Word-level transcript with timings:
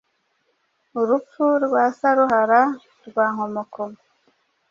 Urupfu 0.99 1.43
rwa 1.63 1.83
Saruhara 1.97 2.61
rwa 3.07 3.25
Nkomokomo 3.33 3.97